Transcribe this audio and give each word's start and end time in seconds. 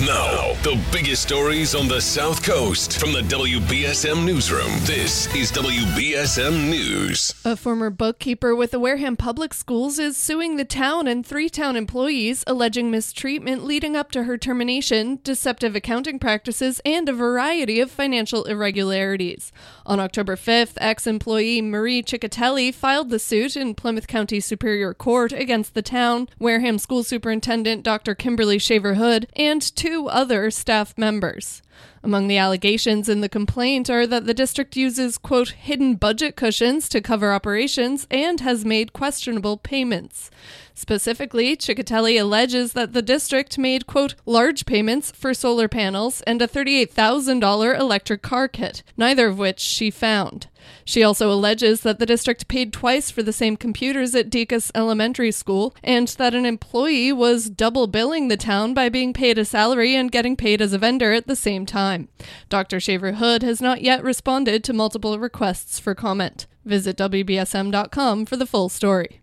Now, 0.00 0.54
the 0.64 0.82
biggest 0.90 1.22
stories 1.22 1.72
on 1.76 1.86
the 1.86 2.00
South 2.00 2.42
Coast 2.42 2.98
from 2.98 3.12
the 3.12 3.20
WBSM 3.20 4.26
Newsroom. 4.26 4.72
This 4.80 5.32
is 5.36 5.52
WBSM 5.52 6.68
News. 6.68 7.32
A 7.44 7.54
former 7.54 7.90
bookkeeper 7.90 8.56
with 8.56 8.72
the 8.72 8.80
Wareham 8.80 9.16
Public 9.16 9.54
Schools 9.54 10.00
is 10.00 10.16
suing 10.16 10.56
the 10.56 10.64
town 10.64 11.06
and 11.06 11.24
three 11.24 11.48
town 11.48 11.76
employees, 11.76 12.42
alleging 12.48 12.90
mistreatment 12.90 13.62
leading 13.64 13.94
up 13.94 14.10
to 14.10 14.24
her 14.24 14.36
termination, 14.36 15.20
deceptive 15.22 15.76
accounting 15.76 16.18
practices, 16.18 16.80
and 16.84 17.08
a 17.08 17.12
variety 17.12 17.78
of 17.78 17.88
financial 17.88 18.42
irregularities. 18.46 19.52
On 19.86 20.00
October 20.00 20.34
5th, 20.34 20.72
ex 20.78 21.06
employee 21.06 21.62
Marie 21.62 22.02
Ciccatelli 22.02 22.74
filed 22.74 23.10
the 23.10 23.20
suit 23.20 23.56
in 23.56 23.76
Plymouth 23.76 24.08
County 24.08 24.40
Superior 24.40 24.92
Court 24.92 25.32
against 25.32 25.74
the 25.74 25.82
town, 25.82 26.28
Wareham 26.40 26.78
School 26.78 27.04
Superintendent 27.04 27.84
Dr. 27.84 28.16
Kimberly 28.16 28.58
Shaver 28.58 28.94
Hood, 28.94 29.28
and 29.36 29.62
two 29.62 29.83
other 30.08 30.50
staff 30.50 30.96
members. 30.96 31.60
Among 32.02 32.28
the 32.28 32.36
allegations 32.36 33.08
in 33.08 33.22
the 33.22 33.30
complaint 33.30 33.88
are 33.88 34.06
that 34.06 34.26
the 34.26 34.34
district 34.34 34.76
uses, 34.76 35.16
quote, 35.16 35.50
hidden 35.50 35.94
budget 35.94 36.36
cushions 36.36 36.86
to 36.90 37.00
cover 37.00 37.32
operations 37.32 38.06
and 38.10 38.40
has 38.40 38.62
made 38.62 38.92
questionable 38.92 39.56
payments. 39.56 40.30
Specifically, 40.74 41.56
Ciccatelli 41.56 42.20
alleges 42.20 42.72
that 42.72 42.92
the 42.92 43.00
district 43.00 43.56
made, 43.56 43.86
quote, 43.86 44.16
large 44.26 44.66
payments 44.66 45.12
for 45.12 45.32
solar 45.32 45.68
panels 45.68 46.20
and 46.22 46.42
a 46.42 46.48
$38,000 46.48 47.78
electric 47.78 48.22
car 48.22 48.48
kit, 48.48 48.82
neither 48.96 49.28
of 49.28 49.38
which 49.38 49.60
she 49.60 49.90
found. 49.90 50.48
She 50.84 51.02
also 51.02 51.30
alleges 51.30 51.82
that 51.82 51.98
the 51.98 52.06
district 52.06 52.48
paid 52.48 52.72
twice 52.72 53.10
for 53.10 53.22
the 53.22 53.32
same 53.32 53.56
computers 53.56 54.14
at 54.14 54.30
Deaconess 54.30 54.72
Elementary 54.74 55.30
School 55.30 55.74
and 55.82 56.08
that 56.08 56.34
an 56.34 56.46
employee 56.46 57.12
was 57.12 57.50
double 57.50 57.86
billing 57.86 58.28
the 58.28 58.36
town 58.36 58.74
by 58.74 58.88
being 58.88 59.12
paid 59.12 59.38
a 59.38 59.44
salary 59.44 59.94
and 59.94 60.10
getting 60.10 60.36
paid 60.36 60.60
as 60.60 60.72
a 60.72 60.78
vendor 60.78 61.12
at 61.12 61.26
the 61.26 61.36
same 61.36 61.63
time. 61.66 62.08
Dr. 62.48 62.80
Shaver 62.80 63.12
Hood 63.12 63.42
has 63.42 63.60
not 63.60 63.82
yet 63.82 64.02
responded 64.02 64.64
to 64.64 64.72
multiple 64.72 65.18
requests 65.18 65.78
for 65.78 65.94
comment. 65.94 66.46
Visit 66.64 66.96
WBSM.com 66.96 68.26
for 68.26 68.36
the 68.36 68.46
full 68.46 68.68
story. 68.68 69.20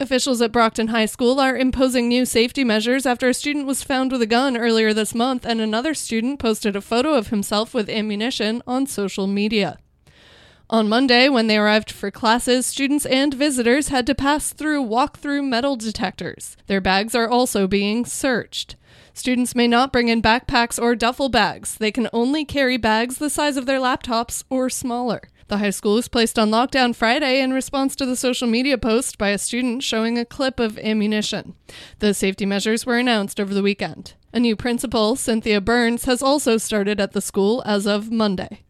Officials 0.00 0.40
at 0.40 0.52
Brockton 0.52 0.88
High 0.88 1.04
School 1.04 1.38
are 1.38 1.54
imposing 1.54 2.08
new 2.08 2.24
safety 2.24 2.64
measures 2.64 3.04
after 3.04 3.28
a 3.28 3.34
student 3.34 3.66
was 3.66 3.82
found 3.82 4.10
with 4.10 4.22
a 4.22 4.26
gun 4.26 4.56
earlier 4.56 4.94
this 4.94 5.14
month 5.14 5.44
and 5.44 5.60
another 5.60 5.92
student 5.92 6.38
posted 6.38 6.74
a 6.74 6.80
photo 6.80 7.12
of 7.12 7.28
himself 7.28 7.74
with 7.74 7.90
ammunition 7.90 8.62
on 8.66 8.86
social 8.86 9.26
media. 9.26 9.78
On 10.70 10.88
Monday, 10.88 11.28
when 11.28 11.48
they 11.48 11.58
arrived 11.58 11.90
for 11.90 12.10
classes, 12.10 12.64
students 12.64 13.04
and 13.04 13.34
visitors 13.34 13.88
had 13.88 14.06
to 14.06 14.14
pass 14.14 14.52
through 14.52 14.80
walk-through 14.82 15.42
metal 15.42 15.76
detectors. 15.76 16.56
Their 16.66 16.80
bags 16.80 17.14
are 17.14 17.28
also 17.28 17.66
being 17.66 18.06
searched. 18.06 18.76
Students 19.20 19.54
may 19.54 19.68
not 19.68 19.92
bring 19.92 20.08
in 20.08 20.22
backpacks 20.22 20.80
or 20.80 20.96
duffel 20.96 21.28
bags. 21.28 21.74
They 21.74 21.92
can 21.92 22.08
only 22.10 22.42
carry 22.42 22.78
bags 22.78 23.18
the 23.18 23.28
size 23.28 23.58
of 23.58 23.66
their 23.66 23.78
laptops 23.78 24.44
or 24.48 24.70
smaller. 24.70 25.20
The 25.48 25.58
high 25.58 25.68
school 25.68 25.96
was 25.96 26.08
placed 26.08 26.38
on 26.38 26.48
lockdown 26.48 26.94
Friday 26.94 27.42
in 27.42 27.52
response 27.52 27.94
to 27.96 28.06
the 28.06 28.16
social 28.16 28.48
media 28.48 28.78
post 28.78 29.18
by 29.18 29.28
a 29.28 29.36
student 29.36 29.82
showing 29.82 30.16
a 30.16 30.24
clip 30.24 30.58
of 30.58 30.78
ammunition. 30.78 31.54
The 31.98 32.14
safety 32.14 32.46
measures 32.46 32.86
were 32.86 32.96
announced 32.96 33.38
over 33.38 33.52
the 33.52 33.62
weekend. 33.62 34.14
A 34.32 34.40
new 34.40 34.56
principal, 34.56 35.16
Cynthia 35.16 35.60
Burns, 35.60 36.06
has 36.06 36.22
also 36.22 36.56
started 36.56 36.98
at 36.98 37.12
the 37.12 37.20
school 37.20 37.62
as 37.66 37.86
of 37.86 38.10
Monday. 38.10 38.62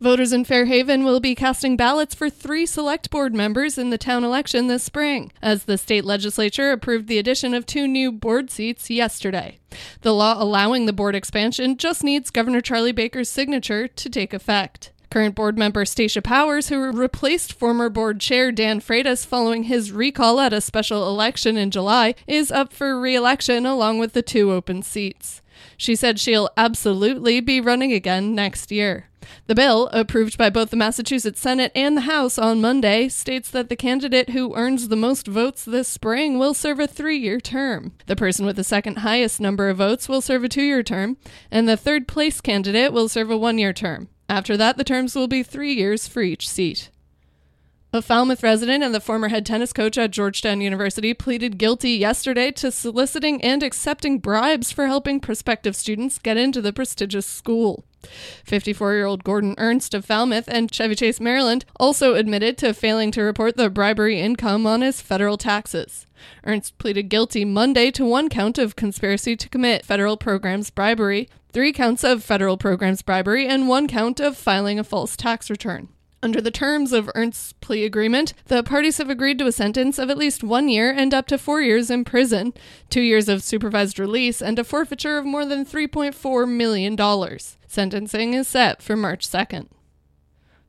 Voters 0.00 0.32
in 0.32 0.44
Fairhaven 0.44 1.04
will 1.04 1.20
be 1.20 1.36
casting 1.36 1.76
ballots 1.76 2.14
for 2.14 2.28
three 2.28 2.66
select 2.66 3.10
board 3.10 3.32
members 3.32 3.78
in 3.78 3.90
the 3.90 3.98
town 3.98 4.24
election 4.24 4.66
this 4.66 4.82
spring, 4.82 5.30
as 5.40 5.64
the 5.64 5.78
state 5.78 6.04
legislature 6.04 6.72
approved 6.72 7.06
the 7.06 7.18
addition 7.18 7.54
of 7.54 7.64
two 7.64 7.86
new 7.86 8.10
board 8.10 8.50
seats 8.50 8.90
yesterday. 8.90 9.58
The 10.00 10.12
law 10.12 10.34
allowing 10.36 10.86
the 10.86 10.92
board 10.92 11.14
expansion 11.14 11.76
just 11.76 12.02
needs 12.02 12.30
Governor 12.30 12.60
Charlie 12.60 12.92
Baker's 12.92 13.28
signature 13.28 13.86
to 13.86 14.10
take 14.10 14.34
effect. 14.34 14.90
Current 15.10 15.36
board 15.36 15.56
member 15.56 15.84
Stacia 15.84 16.20
Powers, 16.20 16.70
who 16.70 16.90
replaced 16.90 17.52
former 17.52 17.88
board 17.88 18.18
chair 18.18 18.50
Dan 18.50 18.80
Freitas 18.80 19.24
following 19.24 19.64
his 19.64 19.92
recall 19.92 20.40
at 20.40 20.52
a 20.52 20.60
special 20.60 21.08
election 21.08 21.56
in 21.56 21.70
July, 21.70 22.16
is 22.26 22.50
up 22.50 22.72
for 22.72 23.00
re 23.00 23.14
election 23.14 23.64
along 23.64 23.98
with 23.98 24.12
the 24.12 24.22
two 24.22 24.50
open 24.50 24.82
seats. 24.82 25.40
She 25.76 25.94
said 25.94 26.18
she'll 26.18 26.50
absolutely 26.56 27.40
be 27.40 27.60
running 27.60 27.92
again 27.92 28.34
next 28.34 28.72
year. 28.72 29.08
The 29.46 29.54
bill, 29.54 29.88
approved 29.92 30.38
by 30.38 30.50
both 30.50 30.70
the 30.70 30.76
Massachusetts 30.76 31.40
Senate 31.40 31.72
and 31.74 31.96
the 31.96 32.02
House 32.02 32.38
on 32.38 32.60
Monday, 32.60 33.08
states 33.08 33.50
that 33.50 33.68
the 33.68 33.76
candidate 33.76 34.30
who 34.30 34.54
earns 34.54 34.88
the 34.88 34.96
most 34.96 35.26
votes 35.26 35.64
this 35.64 35.88
spring 35.88 36.38
will 36.38 36.54
serve 36.54 36.80
a 36.80 36.86
three 36.86 37.18
year 37.18 37.40
term. 37.40 37.92
The 38.06 38.16
person 38.16 38.46
with 38.46 38.56
the 38.56 38.64
second 38.64 38.98
highest 38.98 39.40
number 39.40 39.68
of 39.68 39.78
votes 39.78 40.08
will 40.08 40.20
serve 40.20 40.44
a 40.44 40.48
two 40.48 40.62
year 40.62 40.82
term, 40.82 41.16
and 41.50 41.68
the 41.68 41.76
third 41.76 42.08
place 42.08 42.40
candidate 42.40 42.92
will 42.92 43.08
serve 43.08 43.30
a 43.30 43.36
one 43.36 43.58
year 43.58 43.72
term. 43.72 44.08
After 44.28 44.56
that, 44.56 44.76
the 44.76 44.84
terms 44.84 45.14
will 45.14 45.28
be 45.28 45.42
three 45.42 45.74
years 45.74 46.08
for 46.08 46.22
each 46.22 46.48
seat. 46.48 46.90
A 47.94 48.02
Falmouth 48.02 48.42
resident 48.42 48.82
and 48.82 48.92
the 48.92 48.98
former 48.98 49.28
head 49.28 49.46
tennis 49.46 49.72
coach 49.72 49.96
at 49.96 50.10
Georgetown 50.10 50.60
University 50.60 51.14
pleaded 51.14 51.58
guilty 51.58 51.92
yesterday 51.92 52.50
to 52.50 52.72
soliciting 52.72 53.40
and 53.40 53.62
accepting 53.62 54.18
bribes 54.18 54.72
for 54.72 54.88
helping 54.88 55.20
prospective 55.20 55.76
students 55.76 56.18
get 56.18 56.36
into 56.36 56.60
the 56.60 56.72
prestigious 56.72 57.24
school. 57.24 57.84
54 58.42 58.94
year 58.94 59.06
old 59.06 59.22
Gordon 59.22 59.54
Ernst 59.58 59.94
of 59.94 60.04
Falmouth 60.04 60.48
and 60.48 60.72
Chevy 60.72 60.96
Chase, 60.96 61.20
Maryland, 61.20 61.64
also 61.78 62.14
admitted 62.14 62.58
to 62.58 62.74
failing 62.74 63.12
to 63.12 63.22
report 63.22 63.56
the 63.56 63.70
bribery 63.70 64.20
income 64.20 64.66
on 64.66 64.80
his 64.80 65.00
federal 65.00 65.36
taxes. 65.36 66.04
Ernst 66.42 66.76
pleaded 66.78 67.08
guilty 67.08 67.44
Monday 67.44 67.92
to 67.92 68.04
one 68.04 68.28
count 68.28 68.58
of 68.58 68.74
conspiracy 68.74 69.36
to 69.36 69.48
commit 69.48 69.84
federal 69.84 70.16
programs 70.16 70.68
bribery, 70.68 71.28
three 71.52 71.72
counts 71.72 72.02
of 72.02 72.24
federal 72.24 72.56
programs 72.56 73.02
bribery, 73.02 73.46
and 73.46 73.68
one 73.68 73.86
count 73.86 74.18
of 74.18 74.36
filing 74.36 74.80
a 74.80 74.84
false 74.84 75.16
tax 75.16 75.48
return. 75.48 75.90
Under 76.24 76.40
the 76.40 76.50
terms 76.50 76.94
of 76.94 77.10
Ernst's 77.14 77.52
plea 77.52 77.84
agreement, 77.84 78.32
the 78.46 78.62
parties 78.62 78.96
have 78.96 79.10
agreed 79.10 79.38
to 79.40 79.46
a 79.46 79.52
sentence 79.52 79.98
of 79.98 80.08
at 80.08 80.16
least 80.16 80.42
one 80.42 80.70
year 80.70 80.90
and 80.90 81.12
up 81.12 81.26
to 81.26 81.36
four 81.36 81.60
years 81.60 81.90
in 81.90 82.02
prison, 82.02 82.54
two 82.88 83.02
years 83.02 83.28
of 83.28 83.42
supervised 83.42 83.98
release, 83.98 84.40
and 84.40 84.58
a 84.58 84.64
forfeiture 84.64 85.18
of 85.18 85.26
more 85.26 85.44
than 85.44 85.66
$3.4 85.66 86.48
million. 86.48 86.96
Sentencing 87.66 88.32
is 88.32 88.48
set 88.48 88.80
for 88.80 88.96
March 88.96 89.28
2nd. 89.28 89.66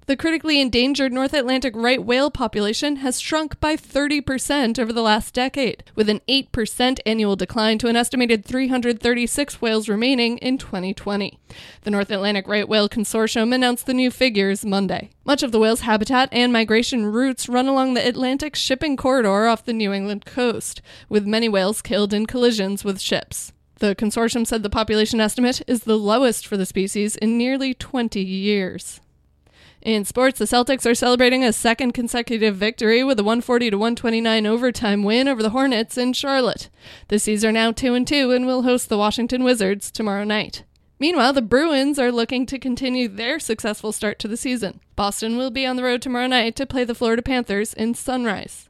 The 0.07 0.15
critically 0.15 0.61
endangered 0.61 1.11
North 1.11 1.33
Atlantic 1.33 1.73
right 1.75 2.03
whale 2.03 2.29
population 2.29 2.97
has 2.97 3.19
shrunk 3.19 3.59
by 3.59 3.75
30% 3.75 4.77
over 4.77 4.93
the 4.93 5.01
last 5.01 5.33
decade, 5.33 5.83
with 5.95 6.09
an 6.09 6.21
8% 6.29 6.99
annual 7.07 7.35
decline 7.35 7.79
to 7.79 7.87
an 7.87 7.95
estimated 7.95 8.45
336 8.45 9.61
whales 9.63 9.89
remaining 9.89 10.37
in 10.37 10.59
2020. 10.59 11.39
The 11.81 11.89
North 11.89 12.11
Atlantic 12.11 12.47
Right 12.47 12.69
Whale 12.69 12.87
Consortium 12.87 13.51
announced 13.51 13.87
the 13.87 13.95
new 13.95 14.11
figures 14.11 14.63
Monday. 14.63 15.09
Much 15.25 15.41
of 15.41 15.51
the 15.51 15.57
whale's 15.57 15.81
habitat 15.81 16.29
and 16.31 16.53
migration 16.53 17.07
routes 17.07 17.49
run 17.49 17.65
along 17.65 17.95
the 17.95 18.07
Atlantic 18.07 18.55
shipping 18.55 18.95
corridor 18.95 19.47
off 19.47 19.65
the 19.65 19.73
New 19.73 19.91
England 19.91 20.23
coast, 20.23 20.83
with 21.09 21.25
many 21.25 21.49
whales 21.49 21.81
killed 21.81 22.13
in 22.13 22.27
collisions 22.27 22.83
with 22.83 23.01
ships. 23.01 23.53
The 23.79 23.95
consortium 23.95 24.45
said 24.45 24.61
the 24.61 24.69
population 24.69 25.19
estimate 25.19 25.63
is 25.65 25.81
the 25.81 25.97
lowest 25.97 26.45
for 26.45 26.57
the 26.57 26.65
species 26.67 27.15
in 27.15 27.39
nearly 27.39 27.73
20 27.73 28.21
years. 28.21 29.01
In 29.85 30.03
sports, 30.03 30.39
the 30.39 30.45
Celtics 30.45 30.89
are 30.89 30.95
celebrating 30.95 31.43
a 31.43 31.53
second 31.53 31.91
consecutive 31.91 32.55
victory 32.55 33.03
with 33.03 33.19
a 33.19 33.23
140 33.23 33.69
to 33.69 33.77
129 33.77 34.47
overtime 34.47 35.03
win 35.03 35.27
over 35.27 35.43
the 35.43 35.51
Hornets 35.51 35.95
in 35.95 36.13
Charlotte. 36.13 36.71
The 37.09 37.19
C's 37.19 37.45
are 37.45 37.51
now 37.51 37.71
2 37.71 37.93
and 37.93 38.07
2 38.07 38.31
and 38.31 38.47
will 38.47 38.63
host 38.63 38.89
the 38.89 38.97
Washington 38.97 39.43
Wizards 39.43 39.91
tomorrow 39.91 40.23
night. 40.23 40.63
Meanwhile, 40.97 41.33
the 41.33 41.43
Bruins 41.43 41.99
are 41.99 42.11
looking 42.11 42.47
to 42.47 42.57
continue 42.57 43.07
their 43.07 43.37
successful 43.37 43.91
start 43.91 44.17
to 44.19 44.27
the 44.27 44.37
season. 44.37 44.79
Boston 44.95 45.37
will 45.37 45.51
be 45.51 45.67
on 45.67 45.75
the 45.75 45.83
road 45.83 46.01
tomorrow 46.01 46.25
night 46.25 46.55
to 46.55 46.65
play 46.65 46.83
the 46.83 46.95
Florida 46.95 47.21
Panthers 47.21 47.71
in 47.75 47.93
Sunrise. 47.93 48.67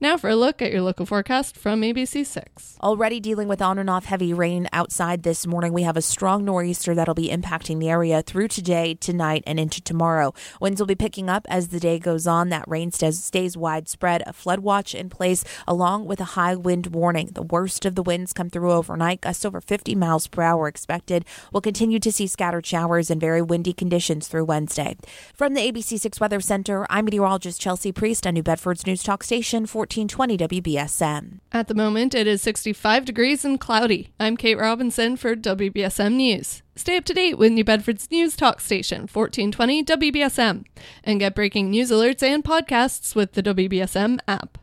Now 0.00 0.16
for 0.16 0.28
a 0.28 0.34
look 0.34 0.60
at 0.60 0.72
your 0.72 0.82
local 0.82 1.06
forecast 1.06 1.56
from 1.56 1.82
ABC6. 1.82 2.80
Already 2.80 3.20
dealing 3.20 3.46
with 3.46 3.62
on 3.62 3.78
and 3.78 3.88
off 3.88 4.06
heavy 4.06 4.34
rain 4.34 4.68
outside 4.72 5.22
this 5.22 5.46
morning, 5.46 5.72
we 5.72 5.84
have 5.84 5.96
a 5.96 6.02
strong 6.02 6.44
nor'easter 6.44 6.96
that'll 6.96 7.14
be 7.14 7.28
impacting 7.28 7.78
the 7.78 7.88
area 7.88 8.20
through 8.20 8.48
today, 8.48 8.94
tonight, 8.94 9.44
and 9.46 9.60
into 9.60 9.80
tomorrow. 9.80 10.34
Winds 10.60 10.80
will 10.80 10.88
be 10.88 10.96
picking 10.96 11.30
up 11.30 11.46
as 11.48 11.68
the 11.68 11.78
day 11.78 12.00
goes 12.00 12.26
on. 12.26 12.48
That 12.48 12.64
rain 12.66 12.90
stays, 12.90 13.56
widespread. 13.56 14.24
A 14.26 14.32
flood 14.32 14.60
watch 14.60 14.96
in 14.96 15.10
place 15.10 15.44
along 15.66 16.06
with 16.06 16.20
a 16.20 16.34
high 16.34 16.56
wind 16.56 16.88
warning. 16.88 17.30
The 17.32 17.42
worst 17.42 17.86
of 17.86 17.94
the 17.94 18.02
winds 18.02 18.32
come 18.32 18.50
through 18.50 18.72
overnight. 18.72 19.20
Gusts 19.20 19.44
over 19.44 19.60
50 19.60 19.94
miles 19.94 20.26
per 20.26 20.42
hour 20.42 20.66
expected. 20.66 21.24
We'll 21.52 21.60
continue 21.60 22.00
to 22.00 22.10
see 22.10 22.26
scattered 22.26 22.66
showers 22.66 23.10
and 23.10 23.20
very 23.20 23.40
windy 23.40 23.72
conditions 23.72 24.26
through 24.26 24.46
Wednesday. 24.46 24.96
From 25.34 25.54
the 25.54 25.60
ABC6 25.60 26.20
Weather 26.20 26.40
Center, 26.40 26.84
I'm 26.90 27.04
meteorologist 27.04 27.60
Chelsea 27.60 27.92
Priest 27.92 28.26
on 28.26 28.34
New 28.34 28.42
Bedford's 28.42 28.86
News 28.86 29.04
Talk 29.04 29.22
Station 29.22 29.66
1420 29.96 30.60
WBSM. 30.60 31.38
At 31.52 31.68
the 31.68 31.74
moment, 31.74 32.16
it 32.16 32.26
is 32.26 32.42
65 32.42 33.04
degrees 33.04 33.44
and 33.44 33.60
cloudy. 33.60 34.12
I'm 34.18 34.36
Kate 34.36 34.58
Robinson 34.58 35.16
for 35.16 35.36
WBSM 35.36 36.14
News. 36.14 36.62
Stay 36.74 36.96
up 36.96 37.04
to 37.04 37.14
date 37.14 37.38
with 37.38 37.52
New 37.52 37.62
Bedford's 37.62 38.10
News 38.10 38.34
Talk 38.34 38.60
Station, 38.60 39.02
1420 39.02 39.84
WBSM, 39.84 40.64
and 41.04 41.20
get 41.20 41.36
breaking 41.36 41.70
news 41.70 41.92
alerts 41.92 42.24
and 42.24 42.42
podcasts 42.42 43.14
with 43.14 43.34
the 43.34 43.42
WBSM 43.42 44.18
app. 44.26 44.58